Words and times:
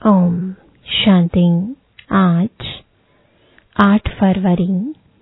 ओम 0.00 0.36
शांति 0.86 1.42
आज 2.10 2.66
8 3.76 4.08
फरवरी 4.10 4.68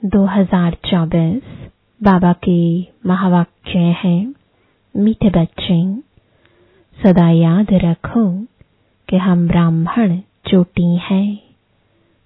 2024 0.02 1.40
बाबा 2.00 2.32
के 2.44 2.60
महावाक्य 3.06 3.78
हैं, 4.02 4.34
मीठे 4.94 5.30
बच्चे, 5.30 5.80
सदा 6.96 7.28
याद 7.30 7.72
रखो 7.84 8.24
कि 9.08 9.16
हम 9.16 9.46
ब्राह्मण 9.48 10.16
चोटी 10.46 10.96
हैं, 11.10 11.38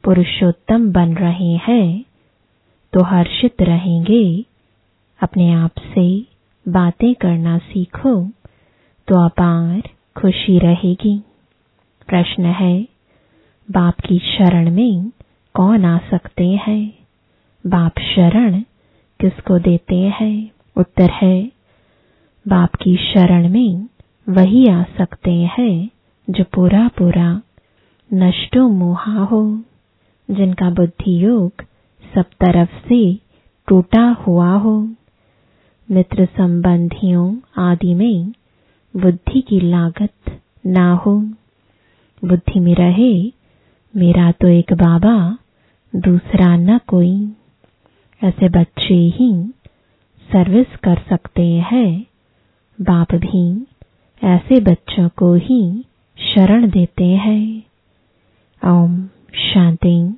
पुरुषोत्तम 0.04 0.90
बन 0.92 1.14
रहे 1.16 1.52
हैं 1.66 2.04
तो 2.92 3.04
हर्षित 3.04 3.62
रहेंगे, 3.62 4.24
अपने 5.20 5.52
आप 5.54 5.84
से 5.94 6.08
बातें 6.66 7.14
करना 7.14 7.58
सीखो 7.58 8.16
तो 9.08 9.24
अपार 9.24 9.82
खुशी 10.16 10.58
रहेगी। 10.58 11.20
प्रश्न 12.12 12.44
है, 12.44 12.88
बाप 13.70 13.94
की 14.00 14.18
शरण 14.18 14.70
में 14.70 15.10
कौन 15.54 15.84
आ 15.84 15.98
सकते 15.98 16.46
हैं? 16.46 16.98
बाप 17.66 17.92
शरण 17.98 18.60
किसको 19.20 19.58
देते 19.58 19.96
हैं? 19.96 20.50
उत्तर 20.76 21.10
है, 21.10 21.52
बाप 22.48 22.74
की 22.74 22.96
शरण 22.96 23.48
में 23.48 23.88
वही 24.28 24.68
आ 24.68 24.82
सकते 24.82 25.30
हैं 25.30 25.90
जो 26.30 26.44
पूरा 26.44 26.88
पूरा 26.88 27.42
नष्टो 28.14 28.68
मोहा 28.68 29.24
हो, 29.24 29.62
जिनका 30.30 30.70
बुद्धि 30.70 31.24
योग 31.24 31.52
सब 32.14 32.22
तरफ़ 32.22 32.88
से 32.88 33.14
टूटा 33.68 34.16
हुआ 34.26 34.52
हो। 34.52 34.88
मित्र 35.90 36.24
संबंधियों 36.26 37.36
आदि 37.58 37.94
में 37.94 38.32
बुद्धि 38.96 39.40
की 39.40 39.60
लागत 39.60 40.40
ना 40.66 40.94
हो। 40.94 41.30
बुद्धि 42.24 42.60
में 42.60 42.74
रहे, 42.74 43.32
मेरा 43.96 44.32
तो 44.32 44.48
एक 44.48 44.72
बाबा, 44.72 45.38
दूसरा 45.96 46.56
न 46.56 46.78
कोई। 46.78 47.32
ऐसे 48.24 48.48
बच्चे 48.48 48.94
ही 48.94 49.52
सर्विस 50.32 50.76
कर 50.76 51.02
सकते 51.08 51.46
हैं। 51.46 52.06
बाप 52.80 53.14
भी 53.14 53.66
ऐसे 54.24 54.60
बच्चों 54.60 55.08
को 55.08 55.34
ही 55.34 55.84
शरण 56.34 56.70
देते 56.70 57.04
हैं। 57.04 57.62
ओम 58.66 59.06
शांति। 59.34 60.14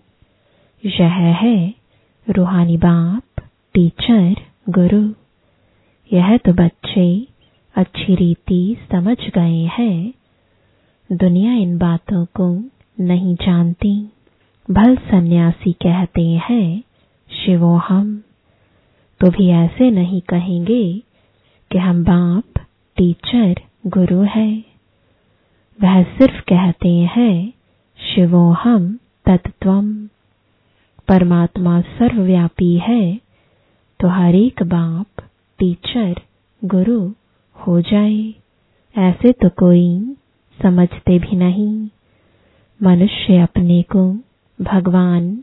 यह 0.86 1.12
है 1.12 1.74
रूहानी 2.30 2.76
बाप, 2.76 3.44
टीचर, 3.74 4.36
गुरु। 4.68 5.12
यह 6.12 6.36
तो 6.36 6.52
बच्चे 6.52 7.26
अच्छी 7.74 8.14
रीति 8.14 8.76
समझ 8.92 9.18
गए 9.34 9.64
हैं। 9.64 10.12
दुनिया 11.14 11.52
इन 11.52 11.78
बातों 11.78 12.24
को 12.24 12.64
नहीं 13.00 13.34
जानती। 13.34 14.08
भल 14.70 14.96
सन्यासी 14.96 15.72
कहते 15.72 16.22
हैं, 16.22 16.82
शिवो 17.30 17.76
हम। 17.76 18.22
तो 19.20 19.30
भी 19.30 19.48
ऐसे 19.48 19.90
नहीं 19.90 20.20
कहेंगे 20.20 21.02
कि 21.70 21.78
हम 21.78 22.04
बाप, 22.04 22.66
टीचर, 22.96 23.54
गुरु 23.86 24.20
है। 24.20 24.64
वह 25.82 26.02
सिर्फ़ 26.02 26.40
कहते 26.40 26.88
हैं, 26.88 27.52
शिवो 27.98 28.50
हम 28.52 28.98
तत्वम 29.24 30.06
परमात्मा 31.08 31.80
सर्वव्यापी 31.80 32.78
है 32.78 33.20
तो 34.00 34.08
हर 34.08 34.34
एक 34.34 34.62
बाप, 34.62 35.24
टीचर, 35.58 36.14
गुरु 36.64 37.12
हो 37.54 37.80
जाए। 37.80 38.34
ऐसे 38.98 39.32
तो 39.32 39.48
कोई 39.48 40.16
समझते 40.62 41.18
भी 41.18 41.36
नहीं। 41.36 41.88
मनुष्य 42.82 43.38
अपने 43.38 43.82
को 43.82 44.18
भगवान, 44.60 45.36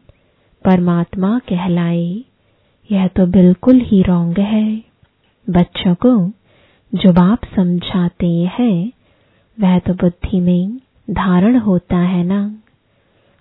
परमात्मा 0.66 1.40
कहलाए, 1.40 2.24
यह 2.92 3.08
तो 3.08 3.28
बिल्कुल 3.28 3.80
ही 3.80 4.02
रोंग 4.02 4.38
है। 4.38 4.84
बच्चों 5.50 5.96
को 5.96 6.30
जो 6.96 7.14
बाप 7.14 7.40
समझाते 7.56 8.28
हैं, 8.28 8.92
वह 9.60 9.80
तो 9.80 9.94
बुद्धि 9.94 10.40
में 10.40 10.78
धारण 11.10 11.58
होता 11.58 11.98
है 11.98 12.24
ना। 12.24 12.56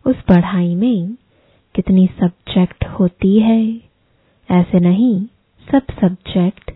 उस 0.06 0.16
पढ़ाई 0.16 0.74
में 0.74 1.14
कितनी 1.74 2.06
सब्जेक्ट 2.06 2.84
होती 2.84 3.40
है। 3.40 3.80
ऐसे 4.50 4.80
नहीं, 4.80 5.26
सब 5.72 5.82
सब्जेक्ट 6.00 6.70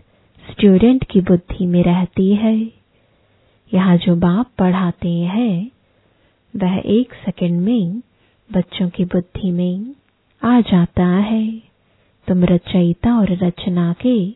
स्टूडेंट 0.51 1.03
की 1.03 1.21
बुद्धि 1.21 1.65
में 1.65 1.83
रहती 1.83 2.35
है। 2.35 2.84
यहाँ 3.73 3.97
जो 3.97 4.15
बाप 4.15 4.51
पढ़ाते 4.57 5.09
हैं, 5.09 5.71
वह 6.55 6.81
एक 6.85 7.13
सेकंड 7.13 7.61
में 7.61 8.01
बच्चों 8.51 8.89
की 8.89 9.05
बुद्धि 9.05 9.51
में 9.51 9.95
आ 10.43 10.61
जाता 10.61 11.05
है। 11.05 11.61
तुम 12.27 12.43
रचयिता 12.43 13.19
और 13.19 13.31
रचना 13.31 13.95
के 14.05 14.35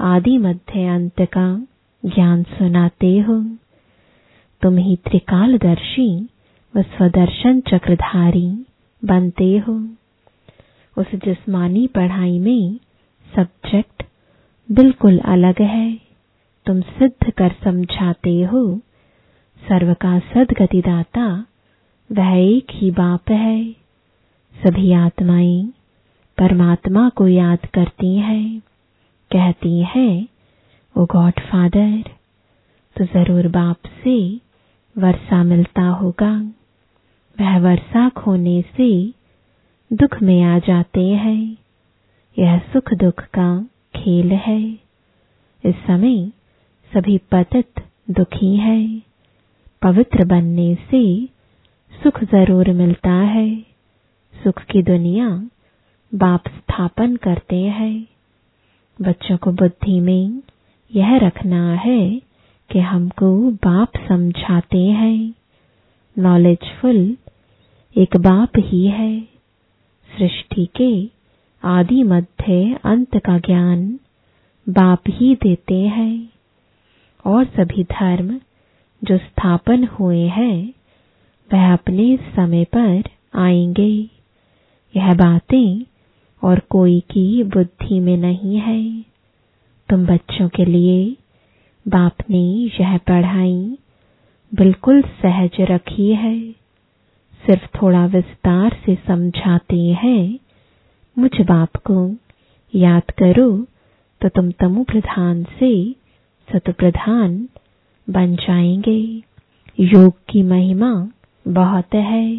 आदि 0.00 0.38
मध्य 0.38 0.86
अंत 0.86 1.20
का 1.20 1.66
ज्ञान 2.04 2.42
सुनाते 2.42 3.18
हो। 3.18 3.42
तुम 4.62 4.76
ही 4.76 4.96
त्रिकालदर्शी 4.96 6.28
व 6.76 6.82
स्वदर्शन 6.82 7.60
चक्रधारी 7.60 8.66
बनते 9.04 9.58
हो। 9.58 9.88
उस 10.98 11.14
जिस्मानी 11.14 11.86
पढ़ाई 11.86 12.38
में 12.38 12.76
सब्जेक्ट 13.36 14.02
बिल्कुल 14.70 15.18
अलग 15.18 15.62
है। 15.62 16.07
तुम 16.68 16.80
सिद्ध 16.80 17.30
कर 17.30 17.54
समझाते 17.64 18.42
हो। 18.42 18.80
सर्व 19.68 19.94
का 19.94 20.18
सदगतिदाता, 20.18 21.46
वह 22.12 22.36
एक 22.36 22.66
ही 22.70 22.90
बाप 22.90 23.30
है। 23.30 23.72
सभी 24.54 24.92
आत्माएँ 24.92 25.72
परमात्मा 26.38 27.08
को 27.08 27.28
याद 27.28 27.58
करती 27.74 28.16
हैं। 28.16 28.60
कहती 29.30 29.82
हैं, 29.82 30.28
ओ 30.96 31.04
गॉड 31.04 31.32
फादर 31.40 32.04
तो 32.96 33.04
ज़रूर 33.04 33.48
बाप 33.48 33.76
से 34.04 34.40
वर्षा 34.98 35.44
मिलता 35.44 35.82
होगा। 35.82 36.52
वह 37.40 37.58
वर्षा 37.58 38.08
खोने 38.08 38.62
से 38.62 39.14
दुख 39.92 40.22
में 40.22 40.42
आ 40.42 40.58
जाते 40.58 41.08
हैं। 41.08 41.56
यह 42.38 42.58
सुख 42.58 42.94
दुख 42.94 43.20
का 43.20 43.62
खेल 43.96 44.32
है। 44.32 44.62
इस 45.64 45.74
समय 45.74 46.32
सभी 46.94 47.18
पतित 47.18 47.80
दुखी 48.10 48.56
है। 48.56 49.02
पवित्र 49.82 50.24
बनने 50.24 50.74
से 50.74 51.26
सुख 52.02 52.24
ज़रूर 52.24 52.70
मिलता 52.72 53.10
है। 53.10 53.60
सुख 54.34 54.62
की 54.62 54.82
दुनिया 54.82 55.28
बाप 56.14 56.48
स्थापन 56.48 57.16
करते 57.16 57.56
हैं। 57.56 58.06
बच्चों 59.02 59.36
को 59.36 59.50
बुद्धि 59.52 60.00
में 60.00 60.42
यह 60.94 61.16
रखना 61.16 61.74
है 61.74 62.22
कि 62.70 62.78
हमको 62.78 63.50
बाप 63.50 63.92
समझाते 64.08 64.82
हैं। 64.82 65.34
नॉलेजफुल 66.18 67.16
एक 67.96 68.16
बाप 68.16 68.52
ही 68.58 68.86
है। 68.86 69.20
सृष्टि 70.18 70.68
के 70.80 71.10
आदि 71.62 72.02
मध्य 72.02 72.78
अंत 72.84 73.16
का 73.16 73.38
ज्ञान 73.38 73.98
बाप 74.68 75.02
ही 75.08 75.34
देते 75.34 75.80
हैं। 75.80 76.37
और 77.24 77.44
सभी 77.44 77.84
धर्म 77.84 78.40
जो 79.04 79.18
स्थापन 79.18 79.84
हुए 79.84 80.26
हैं, 80.26 80.74
वह 81.52 81.72
अपने 81.72 82.16
समय 82.16 82.64
पर 82.64 83.02
आएँगे। 83.34 84.08
यह 84.96 85.14
बातें 85.14 85.82
और 86.42 86.58
कोई 86.70 87.00
की 87.00 87.42
बुद्धि 87.44 88.00
में 88.00 88.16
नहीं 88.16 88.56
है। 88.56 89.04
तुम 89.88 90.06
बच्चों 90.06 90.48
के 90.48 90.64
लिए 90.64 91.16
बाप 91.88 92.16
ने 92.30 92.70
यह 92.80 92.98
पढ़ाई 92.98 93.78
बिल्कुल 94.54 95.02
सहज 95.02 95.56
रखी 95.60 96.14
है। 96.14 96.52
सिर्फ़ 97.46 97.66
थोड़ा 97.82 98.06
विस्तार 98.06 98.76
से 98.86 98.94
समझाते 99.06 99.80
हैं। 99.82 100.38
मुझ 101.18 101.40
बाप 101.40 101.76
को 101.76 102.16
याद 102.74 103.02
करो 103.10 103.66
तो 104.20 104.28
तुम 104.28 104.50
तमु 104.50 104.84
प्रधान 104.84 105.44
से 105.44 105.94
सतप्रधान 106.52 107.48
बन 108.10 108.36
जाएँगे। 108.36 109.22
योग 109.80 110.12
की 110.28 110.42
महिमा 110.42 111.08
बहुत 111.48 111.94
है। 111.94 112.36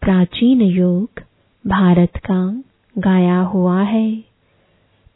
प्राचीन 0.00 0.62
योग 0.62 1.10
भारत 1.66 2.12
का 2.16 2.62
गाया 2.98 3.40
हुआ 3.40 3.82
है। 3.82 4.16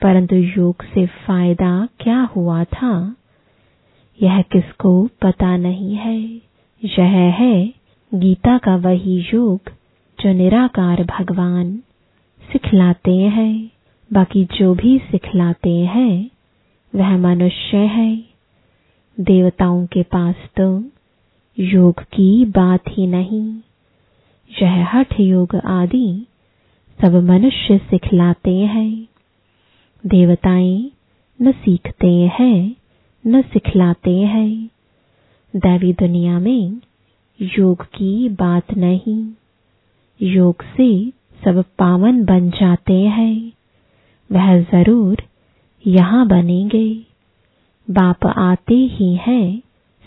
परंतु 0.03 0.37
योग 0.37 0.83
से 0.83 1.07
फ़ायदा 1.07 1.89
क्या 2.01 2.21
हुआ 2.21 2.65
था? 2.65 3.17
यह 4.23 4.43
किसको 4.43 5.09
पता 5.23 5.57
नहीं 5.57 5.95
है। 5.95 6.21
यह 6.85 7.35
है 7.35 7.73
गीता 8.15 8.59
का 8.59 8.77
वही 8.77 9.27
योग 9.35 9.61
जो 10.21 10.33
निराकार 10.33 11.05
भगवान 11.05 11.77
सिखलाते 12.53 13.15
हैं। 13.15 13.71
बाकी 14.13 14.45
जो 14.45 14.75
भी 14.75 14.99
सिखलाते 14.99 15.77
हैं, 15.77 16.31
वह 16.95 17.17
मनुष्य 17.17 17.77
है। 17.77 18.30
देवताओं 19.21 19.87
के 19.87 20.03
पास 20.03 20.35
तो 20.61 20.85
योग 21.59 22.03
की 22.03 22.45
बात 22.45 22.81
ही 22.89 23.07
नहीं। 23.07 23.61
यह 24.63 24.89
हठ 24.93 25.21
योग 25.21 25.57
आदि 25.57 26.27
सब 27.03 27.15
मनुष्य 27.15 27.79
सिखलाते 27.79 28.57
हैं। 28.57 29.09
देवताएँ 30.07 30.91
न 31.43 31.53
सीखते 31.53 32.31
हैं, 32.41 32.77
न 33.27 33.43
सिखलाते 33.43 34.19
हैं। 34.19 34.71
दैवी 35.57 35.93
दुनिया 35.93 36.39
में 36.39 36.81
योग 37.43 37.85
की 37.85 38.29
बात 38.29 38.75
नहीं। 38.77 39.33
योग 40.23 40.63
से 40.63 41.11
सब 41.45 41.65
पावन 41.79 42.25
बन 42.25 42.51
जाते 42.51 43.01
हैं। 43.01 43.53
वह 44.33 44.63
ज़रूर 44.63 45.23
यहाँ 45.87 46.29
बनेंगे। 46.29 47.10
बाप 47.91 48.27
आते 48.27 48.75
ही 48.75 49.15
हैं 49.15 49.61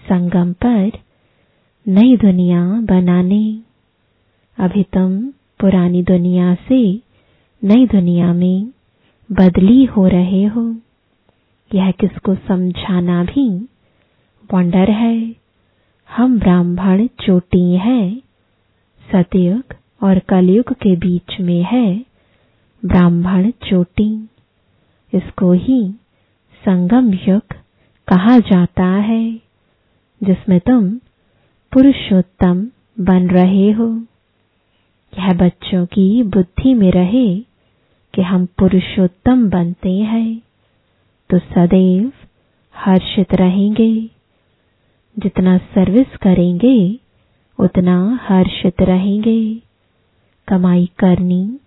संगम 0.09 0.53
पर 0.53 0.91
नई 1.87 2.17
दुनिया 2.17 2.65
बनाने। 2.65 3.59
अभी 4.57 4.83
तुम 4.83 5.27
पुरानी 5.59 6.03
दुनिया 6.03 6.55
से 6.55 7.01
नई 7.63 7.87
दुनिया 7.87 8.33
में 8.33 8.67
बदली 9.31 9.85
हो 9.85 10.07
रहे 10.07 10.43
हो। 10.43 10.75
यह 11.75 11.91
किसको 11.91 12.35
समझाना 12.35 13.23
भी 13.23 13.49
वंडर 14.53 14.91
है। 14.91 15.35
हम 16.09 16.39
ब्राह्मण 16.39 17.07
चोटी 17.07 17.75
हैं, 17.75 18.21
सतयुग 19.11 19.63
और 20.03 20.19
कलयुग 20.19 20.73
के 20.73 20.95
बीच 20.95 21.39
में 21.41 21.63
है 21.63 22.05
ब्राह्मण 22.85 23.51
चोटी। 23.51 24.29
इसको 25.13 25.51
ही 25.51 25.91
संगम 26.65 27.13
युग 27.13 27.62
कहा 28.07 28.37
जाता 28.39 28.85
है, 28.85 29.33
जिसमें 30.23 30.59
तुम 30.59 30.89
पुरुषोत्तम 31.71 32.67
बन 32.99 33.27
रहे 33.29 33.71
हो। 33.71 33.87
यह 35.19 35.33
बच्चों 35.33 35.85
की 35.85 36.23
बुद्धि 36.23 36.73
में 36.73 36.91
रहे 36.91 37.39
कि 38.13 38.21
हम 38.21 38.45
पुरुषोत्तम 38.45 39.49
बनते 39.49 39.91
हैं 39.91 40.41
तो 41.29 41.39
सदैव 41.39 42.11
हर्षित 42.75 43.33
रहेंगे। 43.33 44.09
जितना 45.19 45.57
सर्विस 45.57 46.17
करेंगे, 46.17 46.99
उतना 47.59 48.19
हर्षित 48.21 48.81
रहेंगे। 48.81 49.55
कमाई 50.47 50.89
करनी 50.99 51.59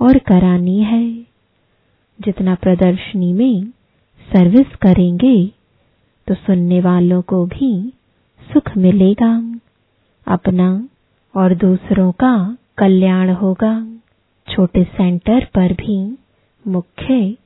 और 0.00 0.18
करानी 0.18 0.82
है। 0.82 1.12
जितना 2.20 2.54
प्रदर्शनी 2.54 3.32
में 3.32 3.64
सर्विस 4.32 4.76
करेंगे 4.76 5.61
तो 6.28 6.34
सुनने 6.34 6.80
वालों 6.80 7.22
को 7.22 7.44
भी 7.46 7.72
सुख 8.52 8.76
मिलेगा। 8.76 9.32
अपना 10.26 10.88
और 11.34 11.54
दूसरों 11.54 12.12
का 12.12 12.56
कल्याण 12.78 13.30
होगा। 13.30 13.74
छोटे 14.48 14.84
सेंटर 14.84 15.44
पर 15.44 15.72
भी 15.72 15.98
मुख्य 16.66 17.36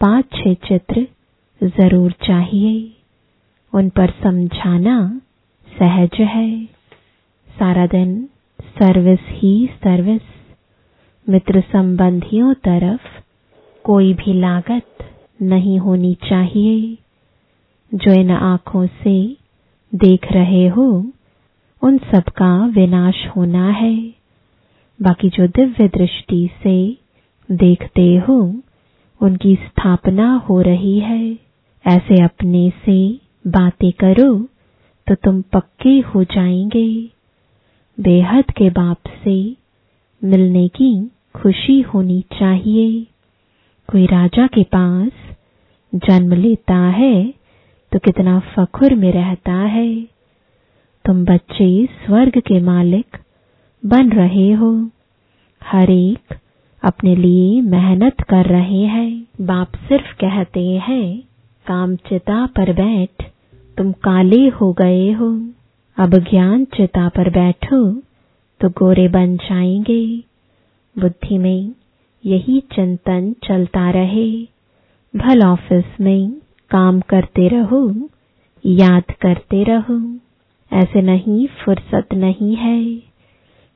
पाँच 0.00 0.24
छह 0.34 0.54
चित्र 0.54 1.06
ज़रूर 1.60 2.12
चाहिए। 2.12 2.92
उन 3.72 3.88
पर 3.88 4.10
समझाना 4.22 4.96
सहज 5.68 6.20
है। 6.20 6.64
सारा 7.48 7.86
दिन 7.86 8.28
सर्विस 8.78 9.20
ही 9.30 9.54
सर्विस। 9.74 10.22
मित्र 11.26 11.60
संबंधियों 11.60 12.54
तरफ़ 12.54 13.06
कोई 13.84 14.12
भी 14.14 14.32
लागत 14.32 15.08
नहीं 15.42 15.78
होनी 15.78 16.14
चाहिए। 16.14 17.03
जो 17.94 18.12
इन 18.12 18.30
आँखों 18.30 18.86
से 18.86 19.16
देख 19.92 20.26
रहे 20.32 20.66
हो, 20.68 20.86
उन 21.82 21.98
सब 22.12 22.30
का 22.36 22.54
विनाश 22.66 23.26
होना 23.36 23.68
है। 23.70 23.94
बाकी 24.98 25.28
जो 25.28 25.46
दिव्य 25.48 25.88
दृष्टि 25.88 26.48
से 26.62 26.76
देखते 27.48 28.06
हो, 28.28 28.38
उनकी 29.20 29.54
स्थापना 29.56 30.32
हो 30.48 30.60
रही 30.60 30.98
है। 30.98 31.20
ऐसे 31.84 32.22
अपने 32.22 32.68
से 32.84 32.96
बातें 33.50 33.90
करो 33.92 34.32
तो 35.06 35.14
तुम 35.14 35.40
पक्के 35.52 35.98
हो 36.08 36.24
जाएँगे। 36.24 36.88
बेहद 37.98 38.50
के 38.50 38.70
बाप 38.70 39.08
से 39.24 39.36
मिलने 40.22 40.66
की 40.68 40.90
खुशी 41.36 41.80
होनी 41.80 42.20
चाहिए। 42.32 43.06
कोई 43.88 44.06
राजा 44.06 44.46
के 44.46 44.62
पास 44.74 45.10
जन्म 45.92 46.32
लेता 46.32 46.78
है 46.90 47.43
तो 47.94 47.98
कितना 47.98 48.40
फखुर 48.40 48.94
में 48.94 49.12
रहता 49.12 49.52
है। 49.52 50.02
तुम 51.04 51.24
बच्चे 51.24 51.86
स्वर्ग 51.86 52.38
के 52.38 52.60
मालिक 52.60 53.16
बन 53.86 54.10
रहे 54.10 54.52
हो। 54.52 54.90
हर 55.64 55.90
एक 55.90 56.34
अपने 56.84 57.16
लिए 57.16 57.60
मेहनत 57.60 58.20
कर 58.20 58.46
रहे 58.46 58.82
हैं। 58.82 59.26
बाप 59.40 59.68
सिर्फ़ 59.74 60.14
कहते 60.14 60.70
हैं, 60.76 61.22
काम 61.66 61.96
चिता 61.96 62.46
पर 62.46 62.72
बैठ, 62.72 63.22
तुम 63.78 63.92
काले 63.92 64.48
हो 64.48 64.72
गए 64.72 65.12
हो। 65.12 65.48
अब 65.96 66.14
ज्ञान 66.14 66.64
चिता 66.64 67.08
पर 67.08 67.30
बैठो 67.30 67.92
तो 68.60 68.68
गोरे 68.68 69.08
बन 69.08 69.36
जाएँगे। 69.36 70.18
बुद्धि 70.98 71.38
में 71.38 71.72
यही 72.26 72.60
चिंतन 72.60 73.34
चलता 73.44 73.90
रहे। 73.90 74.42
भल 75.16 75.42
ऑफ़िस 75.42 75.84
में 76.00 76.43
काम 76.74 77.00
करते 77.00 77.48
रहो, 77.48 78.08
याद 78.66 79.02
करते 79.20 79.64
रहो। 79.64 80.18
ऐसे 80.72 81.02
नहीं, 81.02 81.46
फुर्सत 81.46 82.14
नहीं 82.14 82.56
है। 82.56 82.96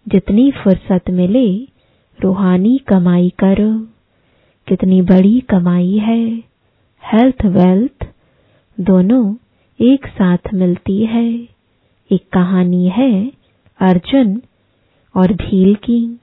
जितनी 0.08 0.50
फुर्सत 0.50 1.10
मिले, 1.10 1.68
रूहानी 2.22 2.78
कमाई 2.78 3.30
करो। 3.30 3.86
कितनी 4.68 5.02
बड़ी 5.02 5.40
कमाई 5.40 5.98
है 5.98 6.28
हेल्थ 7.12 7.44
वेल्थ 7.44 8.06
दोनों 8.80 9.34
एक 9.80 10.06
साथ 10.06 10.38
मिलती 10.54 11.06
है। 11.06 11.32
एक 12.12 12.22
कहानी 12.32 12.88
है 12.88 13.32
अर्जुन 13.80 14.42
और 15.16 15.32
भील 15.32 15.74
की। 15.74 16.20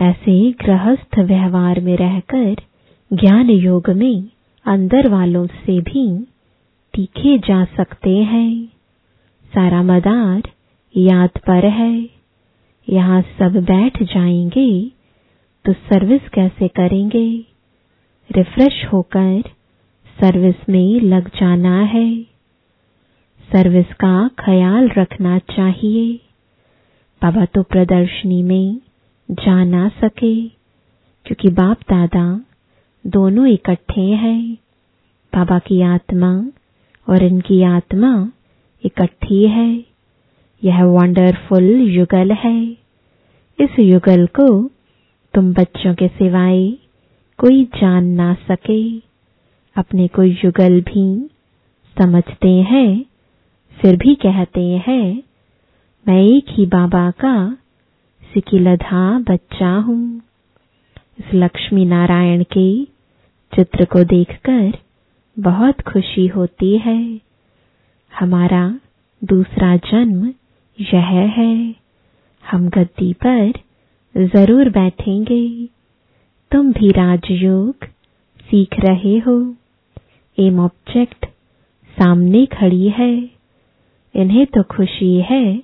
ऐसे 0.00 0.52
गृहस्थ 0.52 1.18
व्यवहार 1.18 1.80
में 1.80 1.96
रहकर 1.96 2.56
ज्ञान 3.12 3.50
योग 3.50 3.90
में 3.90 4.35
अंदर 4.66 5.08
वालों 5.08 5.46
से 5.46 5.80
भी 5.80 6.06
तीखे 6.94 7.38
जा 7.38 7.64
सकते 7.64 8.10
हैं। 8.10 8.66
सारा 9.52 9.82
मदार 9.82 10.42
याद 10.94 11.30
पर 11.38 11.66
है। 11.66 12.08
यहाँ 12.88 13.20
सब 13.38 13.56
बैठ 13.64 14.02
जाएँगे 14.02 14.92
तो 15.64 15.72
सर्विस 15.72 16.28
कैसे 16.28 16.68
करेंगे? 16.68 17.28
रिफ्रेश 18.30 18.84
होकर 18.92 19.42
सर्विस 20.18 20.68
में 20.68 21.00
लग 21.00 21.28
जाना 21.28 21.80
है। 21.84 22.22
सर्विस 23.48 23.86
का 23.86 24.28
ख्याल 24.40 24.88
रखना 24.88 25.38
चाहिए। 25.38 26.14
बाबा 27.22 27.44
तो 27.44 27.62
प्रदर्शनी 27.62 28.42
में 28.42 28.80
जा 29.30 29.64
ना 29.64 29.88
सके, 29.88 30.34
क्योंकि 31.26 31.48
बाप 31.48 31.80
दादा 31.90 32.26
दोनों 33.06 33.46
इकट्ठे 33.46 34.00
हैं। 34.00 34.54
बाबा 35.34 35.58
की 35.58 35.80
आत्मा 35.80 36.46
और 37.08 37.22
इनकी 37.22 37.62
आत्मा 37.62 38.32
इकट्ठी 38.84 39.48
है। 39.48 39.84
यह 40.64 40.84
वंडरफुल 40.84 41.64
युगल 41.64 42.32
है। 42.32 42.76
इस 43.60 43.78
युगल 43.78 44.26
को 44.26 44.70
तुम 45.34 45.52
बच्चों 45.52 45.94
के 45.94 46.08
सिवाय 46.08 46.70
कोई 47.38 47.64
जान 47.64 48.06
ना 48.06 48.34
सके। 48.34 48.98
अपने 49.76 50.08
को 50.08 50.22
युगल 50.22 50.80
भी 50.80 51.30
समझते 51.98 52.50
हैं, 52.50 53.04
फिर 53.72 53.96
भी 53.96 54.14
कहते 54.14 54.62
हैं, 54.62 55.22
मैं 56.08 56.22
एक 56.22 56.46
ही 56.48 56.66
बाबा 56.66 57.10
का 57.10 57.58
सिकिलधा 58.34 59.18
बच्चा 59.18 59.76
हूँ। 59.76 60.22
इस 61.18 61.24
लक्ष्मी 61.34 61.84
नारायण 61.84 62.42
के 62.42 62.95
चित्र 63.52 63.84
को 63.84 64.04
देखकर 64.04 64.72
बहुत 65.36 65.80
खुशी 65.80 66.26
होती 66.26 66.78
है। 66.78 67.20
हमारा 68.12 68.80
दूसरा 69.24 69.76
जन्म 69.76 70.26
यह 70.78 71.06
है। 71.36 71.74
हम 72.44 72.68
गद्दी 72.68 73.12
पर 73.12 73.52
ज़रूर 74.14 74.70
बैठेंगे। 74.70 75.68
तुम 76.52 76.72
भी 76.72 76.90
राजयोग 76.90 77.84
सीख 78.40 78.80
रहे 78.80 79.18
हो। 79.18 79.54
एम 80.38 80.60
ऑब्जेक्ट 80.60 81.26
सामने 81.96 82.46
खड़ी 82.46 82.88
है। 82.88 83.30
इन्हें 84.14 84.46
तो 84.46 84.62
खुशी 84.62 85.20
है 85.20 85.62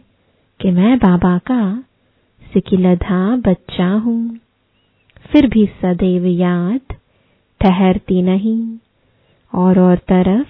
कि 0.61 0.71
मैं 0.71 0.99
बाबा 0.99 1.39
का 1.39 1.85
सिकिलधा 2.53 3.37
बच्चा 3.37 3.89
हूँ। 3.89 4.39
फिर 5.31 5.47
भी 5.47 5.67
सदैव 5.67 6.27
याद 6.27 6.95
ठहरती 7.63 8.23
नहीं, 8.23 8.79
और 9.53 9.79
और 9.79 9.97
तरफ़ 9.97 10.49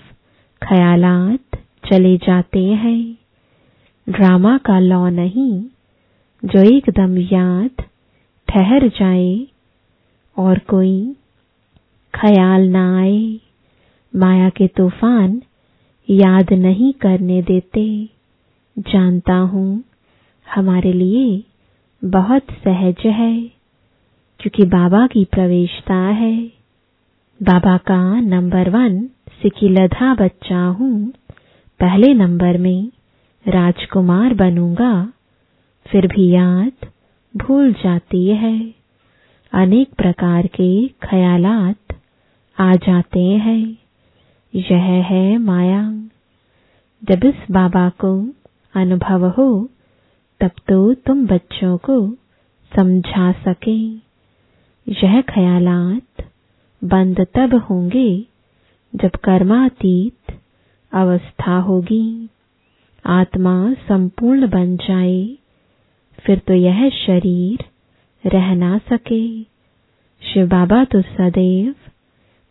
ख्यालात 0.63 1.57
चले 1.87 2.17
जाते 2.17 2.65
हैं। 2.65 3.19
ड्रामा 4.09 4.59
का 4.59 4.79
लॉ 4.79 5.09
नहीं, 5.09 5.63
जो 6.45 6.63
एकदम 6.63 7.19
याद 7.19 7.85
ठहर 8.49 8.89
जाए, 8.89 9.47
और 10.37 10.59
कोई 10.59 11.17
ख्याल 12.15 12.69
ना 12.69 12.99
आए। 12.99 13.41
माया 14.17 14.49
के 14.49 14.67
तूफ़ान 14.67 15.43
याद 16.11 16.53
नहीं 16.53 16.93
करने 16.93 17.43
देते। 17.43 18.09
जानता 18.79 19.35
हूँ 19.35 19.85
हमारे 20.55 20.93
लिए 20.93 21.43
बहुत 22.05 22.43
सहज 22.43 23.07
है, 23.07 23.43
क्योंकि 24.41 24.65
बाबा 24.65 25.07
की 25.07 25.25
प्रवेशता 25.25 25.95
है। 25.95 26.62
बाबा 27.41 27.77
का 27.77 28.21
नंबर 28.21 28.71
वन 28.71 29.07
सिकिलधा 29.43 30.15
बच्चा 30.15 30.65
हूँ। 30.67 31.13
पहले 31.81 32.15
नंबर 32.15 32.59
में 32.59 32.89
राजकुमार 33.49 34.35
बनूँगा। 34.35 35.13
फिर 35.87 36.07
भी 36.07 36.31
याद 36.31 36.73
भूल 37.37 37.73
जाती 37.73 38.27
है। 38.27 38.75
अनेक 39.53 39.95
प्रकार 39.95 40.47
के 40.47 40.89
ख्यालात 40.89 41.97
आ 42.59 42.75
जाते 42.75 43.21
हैं। 43.21 43.77
यह 44.55 45.05
है 45.05 45.39
माया। 45.39 45.83
जब 47.03 47.25
इस 47.25 47.51
बाबा 47.51 47.89
को 47.89 48.29
अनुभव 48.75 49.29
हो, 49.29 49.69
तब 50.41 50.51
तो 50.69 50.95
तुम 50.95 51.27
बच्चों 51.27 51.77
को 51.77 52.11
समझा 52.73 53.33
सके। 53.33 53.79
यह 54.89 55.21
ख्यालात 55.21 56.29
बंद 56.83 57.27
तब 57.35 57.55
होंगे 57.71 58.27
जब 58.95 59.11
कर्मातीत 59.11 60.33
अवस्था 60.93 61.57
होगी। 61.59 62.29
आत्मा 63.07 63.73
संपूर्ण 63.73 64.49
बन 64.49 64.77
जाए, 64.77 65.37
फिर 66.19 66.39
तो 66.39 66.55
यह 66.55 66.89
शरीर 66.91 67.65
रह 68.25 68.55
ना 68.55 68.79
सके। 68.79 69.43
शिव 70.23 70.47
बाबा 70.47 70.85
तो 70.85 71.03
सदैव 71.03 71.75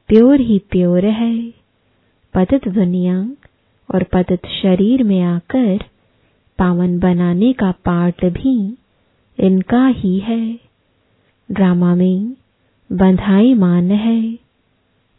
प्योर 0.09 0.39
ही 0.39 0.59
प्योर 0.59 1.05
है। 1.05 1.53
पतित 2.33 2.67
दुनिया 2.67 3.29
और 3.89 4.03
पतित 4.03 4.45
शरीर 4.61 5.03
में 5.03 5.21
आकर 5.21 5.83
पावन 6.59 6.99
बनाने 6.99 7.53
का 7.53 7.71
पार्ट 7.71 8.25
भी 8.25 8.77
इनका 9.39 9.87
ही 9.87 10.17
है। 10.19 10.59
ड्रामा 11.51 11.95
में 11.95 12.35
बंधाई 12.91 13.53
मान 13.53 13.91
है। 13.91 14.39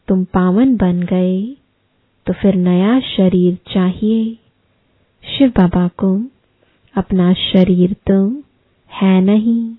तुम 0.08 0.24
पावन 0.24 0.76
बन 0.76 1.02
गए 1.02 1.56
तो 2.26 2.32
फिर 2.32 2.54
नया 2.54 3.00
शरीर 3.00 3.58
चाहिए। 3.74 4.38
शिव 5.24 5.48
बाबा 5.48 5.88
को, 5.88 6.24
अपना 6.94 7.32
शरीर 7.32 7.92
तो 7.92 8.42
है 8.90 9.20
नहीं। 9.20 9.74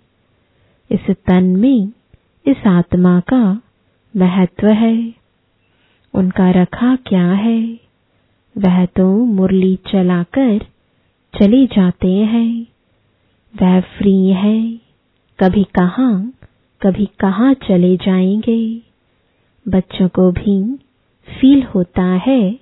इस 0.92 1.12
तन 1.12 1.44
में, 1.44 1.92
इस 2.48 2.68
आत्मा 2.68 3.20
का 3.20 3.62
महत्व 4.18 4.68
है। 4.68 5.14
उनका 6.14 6.50
रखा 6.52 6.96
क्या 6.96 7.32
है? 7.32 7.80
वह 8.58 8.86
तो 8.86 9.26
मुरली 9.26 9.76
चलाकर 9.76 10.60
चले 11.40 11.66
जाते 11.66 12.12
हैं। 12.12 12.68
वह 13.54 13.82
फ्री 13.82 14.28
है, 14.28 14.74
कभी 15.40 15.64
कहाँ 15.64 16.34
कभी 16.84 17.06
कहाँ 17.06 17.54
चले 17.54 17.98
जाएँगे? 17.98 18.82
बच्चों 19.68 20.08
को 20.08 20.32
भी 20.32 20.76
फील 21.28 21.64
होता 21.64 22.04
है 22.04 22.60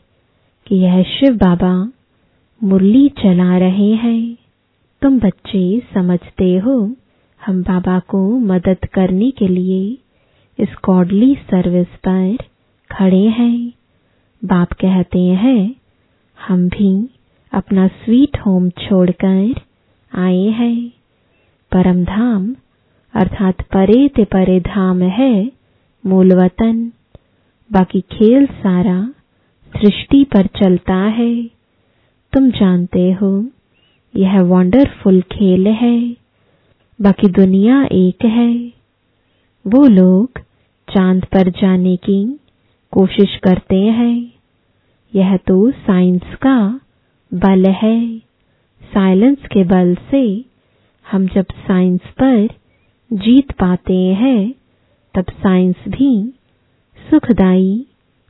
कि 0.68 0.76
यह 0.76 1.04
शिव 1.04 1.38
बाबा 1.38 1.92
मुरली 2.64 3.10
चला 3.10 3.58
रहे 3.58 3.92
हैं। 3.94 4.38
तुम 5.02 5.20
बच्चे 5.20 5.84
समझते 5.94 6.58
हो 6.58 6.96
हम 7.46 7.64
बाबा 7.64 8.00
को 8.00 8.40
मदद 8.40 8.78
करने 8.94 9.32
के 9.32 9.48
लिए 9.48 9.98
इस 10.60 10.70
गॉडली 10.86 11.36
सर्विस 11.36 11.88
पर 11.88 12.38
खड़े 12.92 13.28
हैं। 13.28 13.72
बाप 14.46 14.74
कहते 14.74 15.20
हैं, 15.20 15.76
हम 16.48 16.70
भी 16.70 17.10
अपना 17.54 17.88
स्वीट 17.88 18.38
होम 18.40 18.70
छोड़कर 18.70 19.62
आए 20.16 20.44
हैं। 20.44 20.92
परम 21.72 22.04
धाम 22.04 22.56
अर्थात 23.14 23.62
परे 23.62 24.08
ते 24.08 24.24
परे 24.26 24.60
धाम 24.60 25.02
है 25.02 25.52
मूल 26.06 26.34
वतन 26.34 26.92
बाकी 27.72 28.02
खेल 28.02 28.46
सारा 28.46 29.14
सृष्टि 29.76 30.24
पर 30.24 30.46
चलता 30.46 30.96
है। 30.96 31.46
तुम 32.34 32.50
जानते 32.52 33.12
हो, 33.12 33.46
यह 34.16 34.42
वंडरफुल 34.42 35.22
खेल 35.22 35.68
है। 35.68 36.16
बाकी 37.02 37.28
दुनिया 37.28 37.84
एक 37.92 38.26
है। 38.26 38.74
वो 39.66 39.88
लोग 39.88 40.40
चाँद 40.88 41.26
पर 41.26 41.50
जाने 41.50 41.96
की 41.96 42.40
कोशिश 42.92 43.36
करते 43.38 43.76
हैं। 43.76 44.32
यह 45.16 45.38
तो 45.38 45.72
साइंस 45.72 46.36
का 46.36 46.80
बल 47.34 47.66
है। 47.66 48.18
साइलेंस 48.94 49.38
के 49.38 49.64
बल 49.64 49.96
से 50.12 50.46
हम 51.12 51.28
जब 51.28 51.46
साइंस 51.52 52.02
पर 52.02 52.50
जीत 53.12 53.52
पाते 53.52 53.98
हैं, 54.14 54.52
तब 55.16 55.32
साइंस 55.34 55.76
भी 55.88 56.12
सुखदाई 57.00 57.86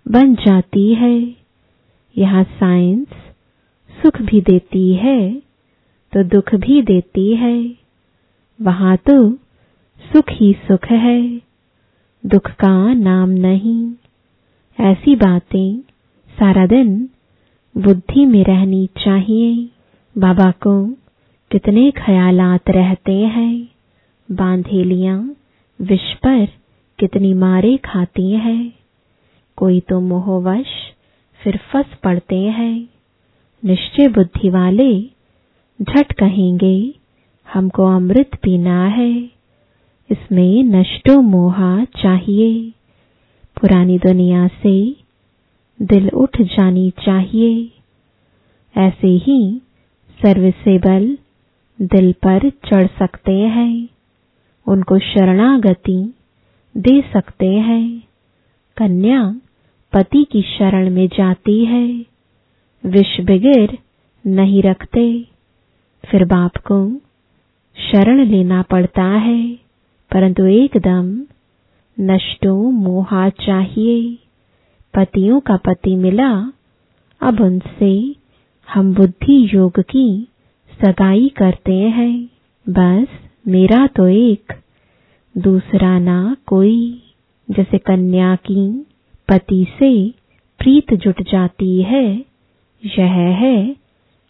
बन 0.05 0.33
जाती 0.35 0.93
है। 0.93 1.17
यहाँ 2.15 2.43
साइंस 2.43 3.07
सुख 3.99 4.21
भी 4.21 4.41
देती 4.41 4.93
है 4.95 5.19
तो 6.13 6.23
दुख 6.23 6.53
भी 6.55 6.81
देती 6.81 7.33
है। 7.35 7.55
वहाँ 8.59 8.95
तो 8.99 9.15
सुख 10.03 10.29
ही 10.31 10.51
सुख 10.61 10.85
है, 10.85 11.21
दुख 12.23 12.49
का 12.51 12.93
नाम 12.93 13.29
नहीं। 13.29 13.91
ऐसी 14.79 15.15
बातें 15.15 15.79
सारा 16.35 16.65
दिन 16.67 17.09
बुद्धि 17.75 18.25
में 18.25 18.43
रहनी 18.43 18.85
चाहिए। 18.97 19.69
बाबा 20.15 20.49
को 20.63 20.73
कितने 21.51 21.89
ख्यालात 21.91 22.69
रहते 22.69 23.15
हैं। 23.27 23.80
बांधेलियाँ 24.31 25.35
विष 25.81 26.13
पर 26.13 26.45
कितनी 26.99 27.33
मारे 27.33 27.77
खाती 27.77 28.31
हैं। 28.31 28.73
कोई 29.57 29.79
तो 29.79 29.99
मोहवश 29.99 30.67
फिर 31.43 31.57
फंस 31.57 31.85
पड़ते 32.03 32.35
हैं। 32.35 32.89
निश्चय 33.65 34.07
बुद्धि 34.07 34.49
वाले 34.49 35.01
झट 35.81 36.11
कहेंगे, 36.11 36.93
हमको 37.53 37.85
अमृत 37.95 38.35
पीना 38.43 38.85
है। 38.85 39.13
इसमें 40.09 40.63
नष्टो 40.63 41.21
मोहा 41.21 41.85
चाहिए। 41.85 42.73
पुरानी 43.61 43.97
दुनिया 43.97 44.47
से 44.47 44.95
दिल 45.81 46.09
उठ 46.09 46.41
जानी 46.41 46.89
चाहिए। 46.89 47.71
ऐसे 48.77 49.07
ही 49.07 49.61
सर्विसेबल 50.21 51.17
दिल 51.81 52.13
पर 52.13 52.49
चढ़ 52.49 52.87
सकते 52.87 53.31
हैं। 53.31 53.89
उनको 54.67 54.99
शरणागति 54.99 56.13
दे 56.77 57.01
सकते 57.13 57.47
हैं। 57.47 58.03
कन्या 58.77 59.41
पति 59.93 60.25
की 60.31 60.41
शरण 60.41 60.89
में 60.89 61.07
जाती 61.07 61.65
है। 61.65 62.05
विष 62.85 63.21
बिगिर 63.21 63.77
नहीं 64.27 64.63
रखते। 64.63 65.27
फिर 66.05 66.25
बाप 66.25 66.57
को 66.57 66.95
शरण 67.91 68.25
लेना 68.25 68.61
पड़ता 68.61 69.03
है, 69.03 69.53
परंतु 70.11 70.45
एकदम 70.45 71.21
नष्टो 71.99 72.71
मोहा 72.71 73.29
चाहिए। 73.29 74.17
पतियों 74.93 75.39
का 75.39 75.55
पति 75.57 75.95
मिला, 75.95 76.51
अब 77.21 77.41
उनसे 77.41 78.15
हम 78.73 78.93
बुद्धि 78.93 79.49
योग 79.53 79.79
की 79.79 80.27
सगाई 80.81 81.29
करते 81.29 81.73
हैं। 81.73 82.29
बस 82.69 83.07
मेरा 83.47 83.87
तो 83.87 84.07
एक, 84.07 84.53
दूसरा 85.37 85.99
ना 85.99 86.37
कोई। 86.45 87.03
जैसे 87.51 87.77
कन्या 87.77 88.35
की 88.35 88.85
पति 89.29 89.65
से 89.79 90.09
प्रीत 90.59 90.93
जुट 90.93 91.21
जाती 91.21 91.81
है, 91.81 92.25
यह 92.85 93.13
है 93.13 93.75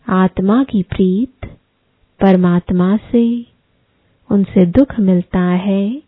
आत्मा 0.08 0.64
की 0.64 0.84
प्रीत, 0.84 1.46
परमात्मा 2.20 2.98
से। 2.98 3.46
उनसे 4.32 4.66
दुख 4.66 5.00
मिलता 5.00 5.42
है, 5.42 6.04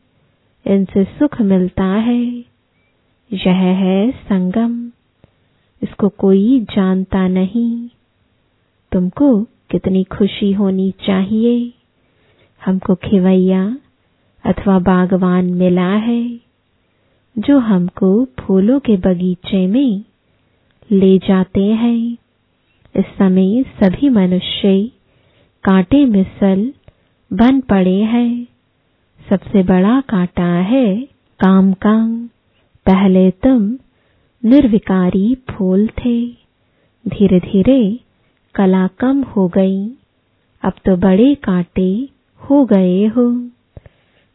इनसे 0.67 1.03
सुख 1.03 1.41
मिलता 1.41 1.85
है, 1.85 2.25
यह 3.33 3.53
है 3.53 4.11
संगम। 4.11 4.87
इसको 5.83 6.09
कोई 6.09 6.59
जानता 6.59 7.27
नहीं। 7.27 7.89
तुमको 8.91 9.43
कितनी 9.43 10.03
खुशी 10.03 10.53
होनी 10.53 10.91
चाहिए। 10.91 11.73
हमको 12.65 12.95
खिवैया 12.95 13.77
अथवा 14.45 14.79
बागवान 14.79 15.45
मिला 15.53 15.89
है, 15.89 16.39
जो 17.37 17.59
हमको 17.59 18.25
फूलों 18.39 18.79
के 18.79 18.97
बगीचे 18.97 19.67
में 19.67 20.03
ले 20.91 21.17
जाते 21.17 21.63
हैं। 21.63 22.17
इस 22.95 23.05
समय 23.05 23.63
सभी 23.63 24.09
मनुष्य 24.09 24.91
कांटे 25.63 26.05
मिसल 26.05 26.73
बन 27.33 27.59
पड़े 27.61 27.97
हैं। 28.03 28.47
सबसे 29.29 29.63
बड़ा 29.63 30.01
कांटा 30.01 30.51
है 30.53 30.95
काम 31.39 31.73
काम 31.73 32.27
पहले 32.85 33.31
तुम 33.31 33.77
निर्विकारी 34.43 35.35
फूल 35.49 35.87
थे। 35.87 36.27
धीरे 37.05 37.39
धीरे 37.39 37.99
कला 38.55 38.87
कम 38.87 39.21
हो 39.23 39.47
गई। 39.47 39.87
अब 40.63 40.73
तो 40.85 40.95
बड़े 40.97 41.35
कांटे 41.35 42.09
हो 42.49 42.65
गए 42.65 43.05
हो। 43.05 43.31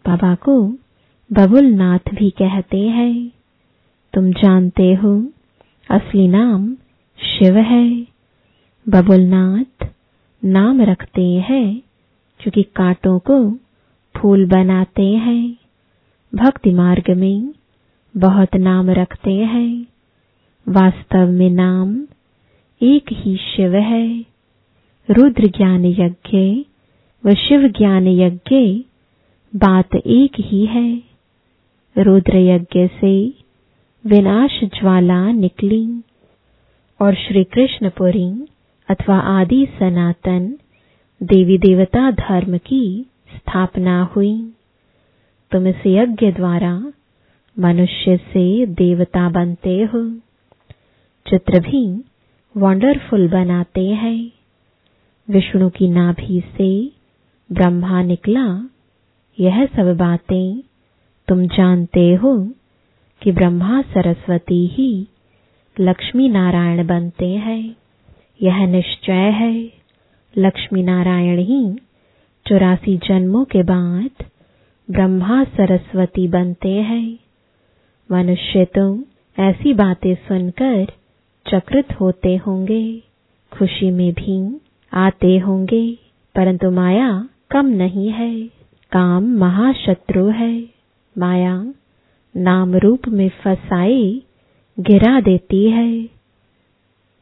बाबा 0.07 0.35
को 0.35 0.69
बबुल 1.33 1.65
नाथ 1.65 2.15
भी 2.15 2.31
कहते 2.31 2.89
हैं। 2.89 3.31
तुम 4.15 4.33
जानते 4.33 4.95
हो, 4.95 5.27
असली 5.91 6.29
नाम 6.29 6.75
शिव 7.19 7.57
है। 7.57 8.07
बबुलनाथ 8.89 9.89
नाम 10.45 10.81
रखते 10.81 11.23
हैं 11.23 11.83
क्योंकि 12.41 12.63
कांटों 12.63 13.19
को 13.19 13.53
फूल 14.17 14.47
बनाते 14.47 15.07
हैं। 15.07 15.57
भक्ति 16.35 16.73
मार्ग 16.73 17.11
में 17.11 17.55
बहुत 18.17 18.57
नाम 18.57 18.91
रखते 18.91 19.33
हैं। 19.33 19.87
वास्तव 20.69 21.27
में 21.29 21.51
नाम 21.51 22.03
एक 22.83 23.05
ही 23.13 23.37
शिव 23.37 23.75
है। 23.75 24.21
रुद्र 25.11 25.47
ज्ञान 25.47 25.85
यज्ञ 25.85 26.65
व 27.27 27.35
शिव 27.35 27.69
ज्ञान 27.69 28.09
यज्ञ 28.09 28.85
बात 29.57 29.95
एक 29.95 30.33
ही 30.41 30.67
है। 30.67 31.03
रुद्र 31.99 32.37
यज्ञ 32.37 32.87
से 32.87 33.35
विनाश 34.07 34.61
ज्वाला 34.65 35.33
निकली 35.33 36.03
और 37.01 37.15
श्री 37.15 37.45
कृष्णपुरी 37.45 38.47
अथवा 38.89 39.19
आदि 39.19 39.67
सनातन 39.79 40.59
देवी 41.23 41.59
देवता 41.59 42.11
धर्म 42.11 42.59
की 42.59 43.07
स्थापना 43.37 44.03
हुई। 44.03 44.53
तुम 45.53 45.67
इस 45.67 45.87
यज्ञ 45.87 46.33
द्वारा 46.33 46.93
मनुष्य 47.59 48.17
से 48.17 48.67
देवता 48.67 49.31
बनते 49.31 49.83
हो। 49.83 50.11
चित्र 51.27 51.61
भी 51.61 52.05
वंडरफुल 52.57 53.29
बनाते 53.29 53.87
हैं। 53.87 54.33
विष्णु 55.31 55.71
की 55.71 55.89
नाभि 55.89 56.43
से 56.57 56.98
ब्रह्मा 57.53 58.03
निकला, 58.03 58.69
यह 59.39 59.67
सब 59.67 59.97
बातें 59.97 60.63
तुम 61.29 61.47
जानते 61.47 62.15
हो 62.15 62.37
कि 63.23 63.33
ब्रह्मा 63.33 63.83
सरस्वती 63.83 64.67
ही 64.67 65.09
लक्ष्मी 65.81 66.29
नारायण 66.29 66.87
बनते 66.87 67.27
हैं। 67.27 67.77
यह 68.43 68.67
निश्चय 68.67 69.31
है, 69.31 69.73
लक्ष्मी 70.39 70.83
नारायण 70.83 71.39
ही 71.39 71.79
चौरासी 72.47 72.97
जन्मों 72.97 73.45
के 73.45 73.63
बाद 73.63 74.25
ब्रह्मा 74.91 75.45
सरस्वती 75.45 76.29
बनते 76.29 76.73
हैं। 76.73 77.19
मनुष्य 78.13 78.65
तो 78.65 79.05
ऐसी 79.39 79.75
बातें 79.75 80.15
सुनकर 80.15 80.87
चक्रित 81.47 82.01
होते 82.01 82.37
होंगे, 82.37 83.03
खुशी 83.53 83.91
में 83.91 84.13
भी 84.13 84.61
आते 84.93 85.39
होंगे, 85.39 85.99
परंतु 86.35 86.71
माया 86.71 87.29
कम 87.51 87.67
नहीं 87.67 88.09
है। 88.09 88.47
काम 88.93 89.25
महाशत्रु 89.25 90.27
है। 90.27 90.63
माया 91.19 91.75
नाम 92.37 92.75
रूप 92.75 93.09
में 93.09 93.29
फसाए 93.29 94.23
गिरा 94.81 95.21
देती 95.21 95.71
है। 95.71 96.03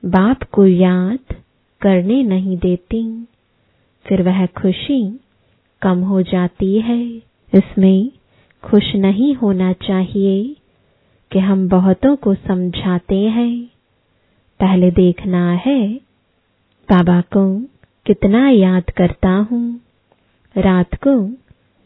बाप 0.04 0.42
को 0.42 0.66
याद 0.66 1.34
करने 1.80 2.22
नहीं 2.22 2.58
देती। 2.58 3.26
फिर 4.06 4.22
वह 4.22 4.46
खुशी 4.46 5.20
कम 5.82 5.98
हो 5.98 6.22
जाती 6.22 6.80
है। 6.80 7.06
इसमें 7.54 8.10
खुश 8.64 8.94
नहीं 8.94 9.34
होना 9.34 9.72
चाहिए 9.72 10.56
कि 11.32 11.38
हम 11.38 11.68
बहुतों 11.68 12.16
को 12.16 12.34
समझाते 12.34 13.20
हैं। 13.20 13.66
पहले 14.60 14.90
देखना 14.90 15.52
है, 15.52 15.88
बाबा 16.90 17.20
को 17.20 17.60
कितना 18.06 18.48
याद 18.48 18.84
करता 18.90 19.30
हूँ। 19.30 19.80
रात 20.56 20.94
को 20.94 21.16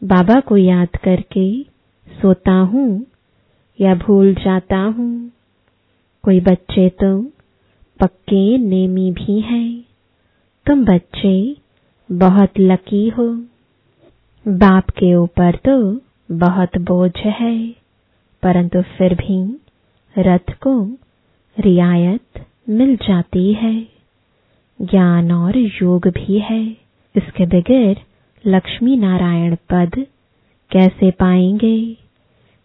बाबा 0.03 0.39
को 0.39 0.57
याद 0.57 0.87
करके 1.03 1.63
सोता 2.07 2.51
हूँ 2.51 3.05
या 3.79 3.95
भूल 3.95 4.33
जाता 4.35 4.77
हूँ। 4.77 5.31
कोई 6.23 6.39
बच्चे 6.39 6.89
तो 6.89 7.21
पक्के 7.99 8.57
नेमी 8.57 9.11
भी 9.11 9.39
हैं। 9.41 9.85
तुम 10.65 10.85
बच्चे 10.85 11.55
बहुत 12.11 12.49
लकी 12.59 13.09
हो। 13.09 13.27
बाप 14.47 14.89
के 14.89 15.15
ऊपर 15.15 15.55
तो 15.55 15.99
बहुत 16.35 16.77
बोझ 16.77 17.11
है। 17.17 17.71
परंतु 18.43 18.81
फिर 18.81 19.13
भी 19.15 19.59
रथ 20.17 20.53
को 20.53 20.97
रियायत 21.59 22.45
मिल 22.69 22.95
जाती 22.95 23.53
है। 23.53 23.87
ज्ञान 24.81 25.31
और 25.31 25.57
योग 25.57 26.07
भी 26.07 26.39
है। 26.39 26.63
इसके 27.15 27.45
बगैर 27.45 28.01
लक्ष्मी 28.43 28.95
नारायण 28.97 29.55
पद 29.69 29.95
कैसे 30.71 31.09
पाएँगे? 31.11 31.77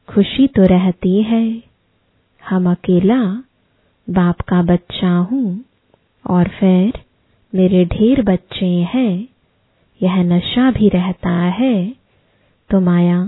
खुशी 0.09 0.47
तो 0.47 0.63
रहती 0.67 1.23
है। 1.23 1.63
हम 2.43 2.71
अकेला 2.71 3.19
बाप 4.09 4.41
का 4.41 4.63
बच्चा 4.63 5.11
हूँ 5.31 5.65
और 6.25 6.49
फिर 6.49 6.99
मेरे 7.53 7.85
ढेर 7.85 8.23
बच्चे 8.23 8.71
हैं। 8.95 9.29
यह 10.01 10.17
नशा 10.25 10.71
भी 10.71 10.89
रहता 10.89 11.35
है 11.59 11.75
तो 12.71 12.81
माया 12.81 13.21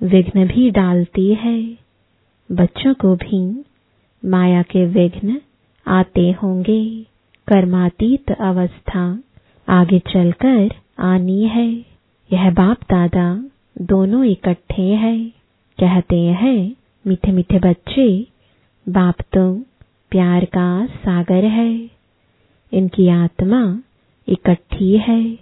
विघ्न 0.00 0.46
भी 0.46 0.70
डालती 0.70 1.28
है। 1.34 1.58
बच्चों 2.50 2.94
को 2.94 3.14
भी 3.16 3.42
माया 4.22 4.62
के 4.62 4.86
विघ्न 4.86 5.40
आते 5.86 6.30
होंगे। 6.32 6.82
कर्मातीत 7.48 8.32
अवस्था 8.32 9.06
आगे 9.68 9.98
चलकर 10.08 10.74
आनी 10.98 11.48
है। 11.48 11.72
यह 12.32 12.50
बाप 12.50 12.76
दादा 12.82 13.44
दोनों 13.80 14.24
इकट्ठे 14.24 14.82
हैं। 14.82 15.30
कहते 15.80 16.20
हैं, 16.20 16.76
मीठे 17.06 17.32
मीठे 17.32 17.58
बच्चे, 17.58 18.26
बाप 18.88 19.14
तो 19.20 19.54
प्यार 20.10 20.44
का 20.44 20.86
सागर 20.86 21.44
है। 21.44 21.90
इनकी 22.72 23.08
आत्मा 23.08 23.80
इकट्ठी 24.28 24.98
है। 24.98 25.38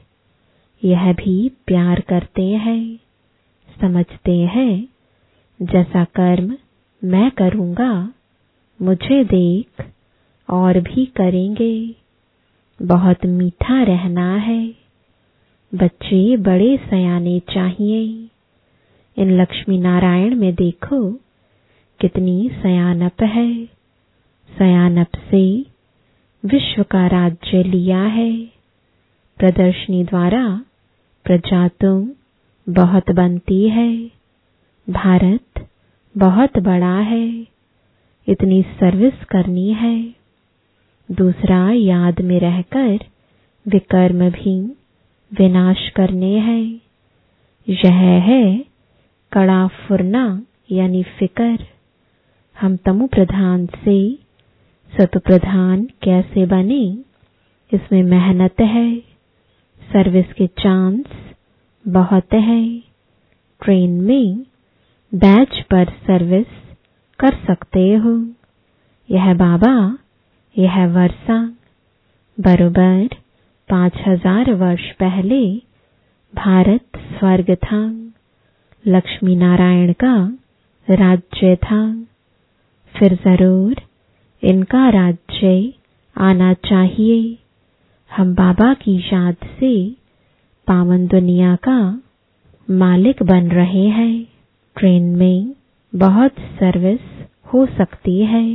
यह 0.85 1.13
भी 1.13 1.49
प्यार 1.67 2.01
करते 2.01 2.43
हैं। 2.43 2.99
समझते 3.81 4.39
हैं, 4.39 4.89
जैसा 5.63 6.05
कर्म 6.05 6.57
मैं 7.05 7.31
करूँगा, 7.31 8.13
मुझे 8.83 9.25
देख 9.25 9.87
और 10.51 10.81
भी 10.81 11.07
करेंगे। 11.07 11.95
बहुत 12.83 13.27
मीठा 13.27 13.83
रहना 13.83 14.37
है। 14.37 14.84
बच्चे 15.75 16.37
बड़े 16.37 16.77
सयाने 16.77 17.41
चाहिए। 17.41 18.29
इन 19.17 19.41
लक्ष्मी 19.41 19.79
नारायण 19.79 20.35
में 20.35 20.55
देखो 20.55 21.13
कितनी 22.01 22.51
सयानप 22.63 23.23
है। 23.23 23.65
सयानप 24.59 25.07
से 25.17 25.67
विश्व 26.45 26.83
का 26.83 27.07
राज्य 27.07 27.63
लिया 27.63 28.03
है। 28.03 28.45
प्रदर्शनी 29.39 30.05
द्वारा 30.05 30.65
प्रजा 31.25 31.69
तो 31.69 32.09
बहुत 32.69 33.11
बनती 33.11 33.69
है। 33.69 34.11
भारत 34.91 35.69
बहुत 36.17 36.59
बड़ा 36.59 36.99
है। 36.99 37.47
इतनी 38.29 38.63
सर्विस 38.63 39.25
करनी 39.25 39.73
है। 39.73 40.15
दूसरा 41.11 41.71
याद 41.71 42.21
में 42.21 42.41
रहकर 42.41 42.99
विकर्म 43.69 44.31
भी 44.31 44.77
विनाश 45.39 45.89
करने 45.89 46.39
हैं। 46.39 46.81
यह 47.69 47.95
है 48.23 48.65
कड़ा 49.33 49.67
फुरना 49.67 50.43
यानी 50.71 51.03
फिकर। 51.03 51.59
हम 52.61 52.77
तमु 52.77 53.07
प्रधान 53.07 53.67
से 53.67 54.19
सतु 54.99 55.19
प्रधान 55.19 55.85
कैसे 56.03 56.47
बने? 56.47 56.99
इसमें 57.73 58.03
मेहनत 58.03 58.61
है, 58.61 58.99
सर्विस 59.93 60.33
के 60.33 60.47
चांस 60.47 61.05
बहुत 61.89 62.33
है। 62.33 62.79
ट्रेन 63.63 64.01
में 64.01 64.39
बैच 65.15 65.61
पर 65.61 65.85
सर्विस 65.89 66.47
कर 67.19 67.35
सकते 67.47 67.95
हो। 67.95 68.29
यह 69.11 69.35
बाबा, 69.35 69.99
यह 70.59 70.87
वर्षा, 70.87 71.45
बरोबर 72.41 73.24
पाँच 73.69 73.93
हज़ार 74.07 74.53
वर्ष 74.55 74.91
पहले 74.93 75.41
भारत 76.35 76.99
स्वर्ग 76.99 77.55
था। 77.55 77.81
लक्ष्मी 78.85 79.37
नारायण 79.37 79.93
का 79.93 80.17
राज्य 80.89 81.57
था। 81.57 81.81
फिर 82.95 83.15
ज़रूर 83.15 83.81
इनका 84.43 84.89
राज्य 84.91 85.73
आना 86.17 86.53
चाहिए। 86.55 87.39
हम 88.11 88.35
बाबा 88.35 88.73
की 88.75 88.97
याद 89.13 89.37
से 89.61 89.75
पावन 90.67 91.07
दुनिया 91.07 91.55
का 91.57 91.79
मालिक 92.69 93.23
बन 93.23 93.49
रहे 93.51 93.87
हैं। 93.89 94.27
ट्रेन 94.77 95.03
में 95.17 95.55
बहुत 95.93 96.41
सर्विस 96.61 97.01
हो 97.55 97.67
सकती 97.67 98.19
है। 98.25 98.47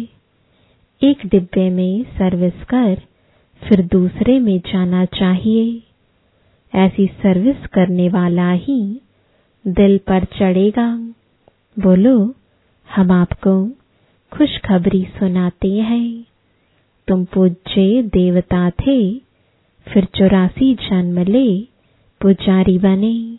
एक 1.02 1.26
डिब्बे 1.26 1.70
में 1.70 2.04
सर्विस 2.18 2.64
कर 2.64 2.96
फिर 3.64 3.82
दूसरे 3.82 4.40
में 4.40 4.60
जाना 4.60 5.06
चाहिए। 5.06 5.84
ऐसी 6.76 7.08
सर्विस 7.08 7.68
करने 7.68 8.10
वाला 8.10 8.52
ही 8.52 9.02
दिल 9.68 9.98
पर 9.98 10.24
चढ़ेगा। 10.24 10.96
बोलो, 11.80 12.36
हम 12.96 13.12
आपको 13.12 13.70
खुशखबरी 14.32 15.04
सुनाते 15.04 15.74
हैं। 15.74 16.26
तुम 17.08 17.26
पूज्य 17.26 18.04
देवता 18.04 18.70
थे, 18.70 19.20
फिर 19.88 20.06
चौरासी 20.06 20.76
जन्म 20.76 21.20
ले 21.20 21.62
पुजारी 22.22 22.78
बने। 22.78 23.38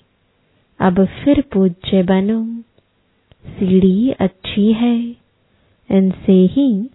अब 0.81 1.05
फिर 1.05 1.45
पूज्य 1.53 2.03
बनो। 2.03 2.61
सीढ़ी 3.47 4.11
अच्छी 4.11 4.73
है, 4.73 5.17
इनसे 5.91 6.33
ही 6.33 6.91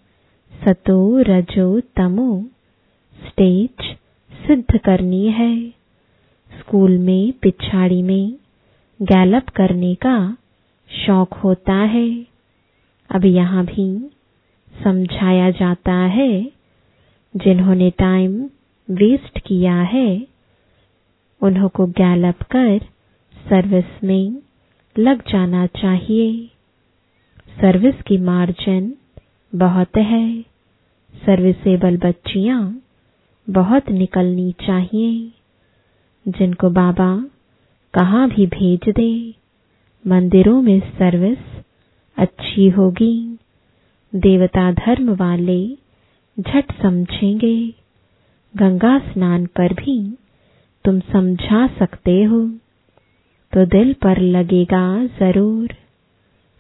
सतो 0.66 1.20
रजो 1.20 1.80
तमो। 1.80 2.46
स्टेज 3.28 3.98
सिद्ध 4.48 4.78
करनी 4.78 5.28
है। 5.28 5.70
स्कूल 6.60 6.98
में, 6.98 7.34
पिछाड़ी 7.42 8.02
में 8.02 8.34
गैलप 9.02 9.50
करने 9.50 9.96
का 9.96 10.38
शौक 11.06 11.34
होता 11.34 11.74
है। 11.74 12.26
अब 13.10 13.26
यहाँ 13.26 13.66
भी 13.66 14.10
समझाया 14.84 15.52
जाता 15.52 15.94
है, 15.94 16.52
जिन्होंने 17.38 17.90
टाइम 17.90 18.50
वेस्ट 18.92 19.40
किया 19.40 19.82
है, 19.82 20.28
उन्हों 21.42 21.70
को 21.70 21.86
गैलप 21.88 22.44
कर 22.44 22.80
सर्विस 23.50 24.04
में 24.04 24.38
लग 25.00 25.32
जाना 25.32 25.66
चाहिए। 25.68 26.50
सर्विस 27.62 27.96
की 28.02 28.18
मार्जिन 28.18 28.94
बहुत 29.56 29.98
है। 29.98 30.42
सर्विसेबल 31.16 31.98
बच्चियाँ 31.98 32.82
बहुत 33.50 33.90
निकलनी 33.90 34.52
चाहिए। 34.52 35.32
जिनको 36.28 36.70
बाबा 36.70 37.26
कहाँ 37.94 38.30
भी 38.30 38.46
भेज 38.48 38.90
दे, 38.90 39.36
मंदिरों 40.08 40.62
में 40.62 40.80
सर्विस 40.80 41.38
अच्छी 42.18 42.70
होगी। 42.70 43.38
देवता 44.16 44.72
धर्म 44.72 45.10
वाले 45.10 45.78
झट 46.40 46.82
समझेंगे। 46.82 47.74
गंगा 48.54 48.98
स्नान 49.00 49.46
पर 49.46 49.74
भी 49.74 50.18
तुम 50.86 51.00
समझा 51.00 51.68
सकते 51.68 52.24
हो। 52.24 52.48
तो 53.54 53.66
दिल 53.66 53.94
पर 53.94 54.20
लगेगा 54.20 55.06
ज़रूर। 55.20 55.76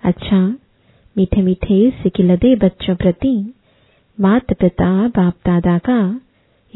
अच्छा 0.03 0.55
मीठे 1.17 1.41
मीठे 1.41 1.89
सिकिलदे 2.03 2.55
बच्चों 2.55 2.95
प्रति 2.95 3.53
माता 4.19 4.55
पिता 4.59 5.07
बाप 5.07 5.33
दादा 5.45 5.77
का 5.77 6.21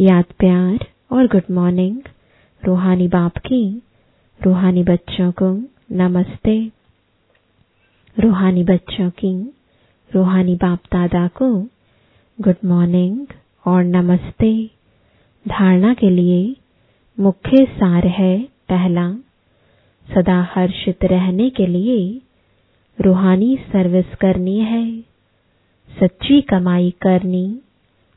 याद 0.02 0.26
प्यार 0.40 0.88
और 1.12 1.28
गुड 1.28 1.44
मॉर्निंग। 1.52 2.02
रूहानी 2.66 3.08
बाप 3.08 3.38
की, 3.38 3.82
रूहानी 4.46 4.84
बच्चों 4.84 5.32
को 5.32 5.64
नमस्ते। 5.92 6.72
रूहानी 8.20 8.64
बच्चों 8.64 9.10
की, 9.10 9.54
रूहानी 10.16 10.56
बाप 10.56 10.80
दादा 10.94 11.28
को 11.28 11.62
गुड 12.42 12.56
मॉर्निंग 12.66 13.28
और 13.66 13.84
नमस्ते। 13.84 14.70
धारणा 15.48 15.94
के 15.94 16.10
लिए 16.10 16.56
मुख्य 17.20 17.66
सार 17.66 18.08
है 18.08 18.40
पहला, 18.42 19.14
सदा 20.16 20.48
हर्षित 20.56 21.04
रहने 21.04 21.50
के 21.50 21.68
लिए 21.68 22.22
रूहानी 23.02 23.56
सर्विस 23.56 24.16
करनी 24.16 24.60
है। 24.60 25.02
सच्ची 26.00 26.42
कमाई 26.42 26.92
करनी 26.92 27.60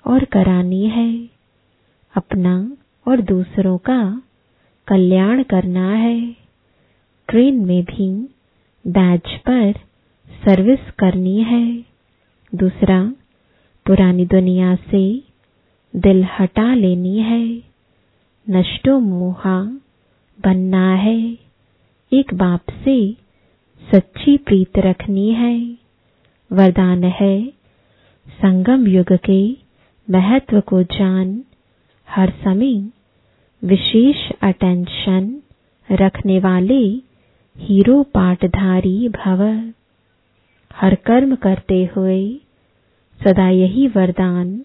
और 0.06 0.24
करानी 0.24 0.86
है। 0.86 1.41
अपना 2.16 2.76
और 3.08 3.20
दूसरों 3.20 3.78
का 3.78 4.22
कल्याण 4.88 5.42
करना 5.42 5.94
है। 5.94 6.36
ट्रेन 7.28 7.66
में 7.66 7.84
भी 7.84 8.28
बैच 8.86 9.40
पर 9.48 9.72
सर्विस 10.44 10.90
करनी 10.98 11.42
है। 11.42 11.84
दूसरा, 12.54 13.12
पुरानी 13.86 14.26
दुनिया 14.26 14.74
से 14.74 15.22
दिल 15.96 16.26
हटा 16.38 16.74
लेनी 16.74 17.18
है। 17.18 17.62
नष्टो 18.50 18.98
मोहा 18.98 19.62
बनना 20.44 20.94
है। 20.94 21.38
एक 22.12 22.34
बाप 22.34 22.60
से 22.70 23.16
सच्ची 23.94 24.36
प्रीत 24.36 24.78
रखनी 24.78 25.32
है। 25.32 25.78
वरदान 26.52 27.04
है 27.04 27.46
संगम 28.28 28.86
युग 28.86 29.12
के 29.12 29.56
महत्व 30.10 30.60
को 30.60 30.82
जान 30.82 31.44
हर 32.08 32.30
समय 32.30 32.74
विशेष 33.62 34.30
अटेंशन 34.42 35.42
रखने 35.88 36.38
वाले 36.38 36.80
हीरो 37.56 38.02
पाठधारी 38.02 39.08
भव। 39.08 39.42
हर 40.74 40.94
कर्म 40.94 41.34
करते 41.36 41.84
हुए 41.96 42.20
सदा 43.20 43.48
यही 43.48 43.86
वरदान 43.88 44.58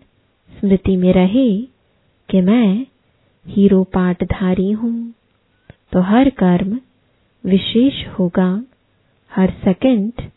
स्मृति 0.49 0.95
में 0.97 1.13
रहे 1.13 1.49
कि 2.29 2.41
मैं 2.41 2.85
हीरो 3.45 3.83
पाठधारी 3.83 4.71
हूँ। 4.71 5.13
तो 5.91 6.01
हर 6.01 6.29
कर्म 6.29 6.79
विशेष 7.43 8.05
होगा। 8.07 8.49
हर 9.31 9.51
सेकंड 9.63 10.29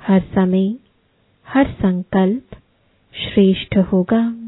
हर 0.00 0.20
समय, 0.34 0.74
हर 1.46 1.70
संकल्प 1.72 2.56
श्रेष्ठ 3.14 3.76
होगा। 3.76 4.45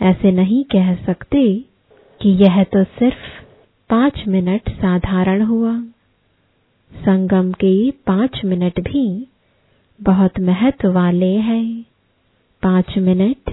ऐसे 0.00 0.30
नहीं 0.32 0.62
कह 0.64 0.94
सकते 1.04 1.44
कि 2.20 2.28
यह 2.42 2.62
तो 2.64 2.82
सिर्फ़ 2.84 3.28
पाँच 3.90 4.22
मिनट 4.28 4.68
साधारण 4.72 5.42
हुआ। 5.42 5.72
संगम 6.92 7.52
के 7.52 7.90
पाँच 8.06 8.40
मिनट 8.44 8.80
भी 8.80 9.06
बहुत 10.00 10.38
महत्व 10.40 10.90
वाले 10.92 11.32
हैं। 11.40 11.66
पाँच 12.62 12.98
मिनट 12.98 13.50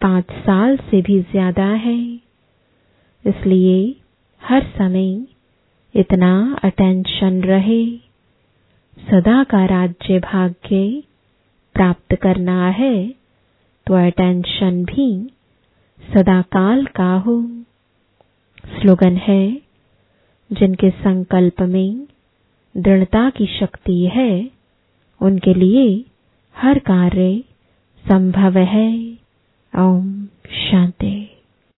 पाँच 0.00 0.30
साल 0.40 0.76
से 0.90 1.00
भी 1.02 1.20
ज़्यादा 1.22 1.66
है। 1.80 1.98
इसलिए 3.24 3.76
हर 4.42 4.62
समय 4.78 5.10
इतना 5.94 6.32
अटेंशन 6.64 7.40
रहे। 7.42 7.84
सदा 8.96 9.42
का 9.44 9.64
राज्य 9.66 10.18
भाग्य 10.22 11.02
प्राप्त 11.74 12.14
करना 12.14 12.68
है 12.70 12.94
तो 13.86 13.94
अटेंशन 14.06 14.84
भी 14.84 15.06
काल 16.42 16.86
का 16.86 17.14
हो। 17.14 17.42
स्लोगन 18.66 19.16
है, 19.16 19.62
जिनके 20.52 20.90
संकल्प 20.90 21.60
में 21.60 22.06
दृढ़ता 22.76 23.30
की 23.30 23.46
शक्ति 23.46 24.06
है, 24.06 24.50
उनके 25.22 25.54
लिए 25.54 26.04
हर 26.56 26.78
कार्य 26.78 27.44
संभव 28.08 28.58
है। 28.58 29.18
ओम 29.78 30.24
शांति। 30.70 31.31